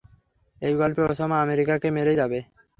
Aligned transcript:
এই 0.61 0.73
গল্পে 0.75 1.01
ওসামা 1.03 1.37
আমেরিকাকে 1.41 1.87
মেরেই 1.91 2.19
যাবে। 2.21 2.39